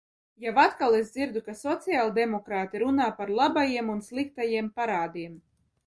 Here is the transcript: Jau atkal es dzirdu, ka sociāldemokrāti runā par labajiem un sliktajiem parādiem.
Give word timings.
Jau 0.45 0.53
atkal 0.61 0.95
es 0.99 1.11
dzirdu, 1.17 1.43
ka 1.49 1.55
sociāldemokrāti 1.59 2.83
runā 2.87 3.13
par 3.21 3.33
labajiem 3.43 3.97
un 3.99 4.05
sliktajiem 4.11 4.77
parādiem. 4.81 5.43